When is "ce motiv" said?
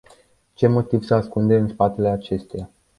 0.55-1.03